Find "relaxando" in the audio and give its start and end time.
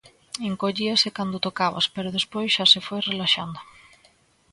3.09-3.59